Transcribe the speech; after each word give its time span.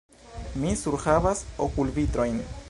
Mi 0.61 0.71
surhavas 0.83 1.45
okulvitrojn. 1.67 2.43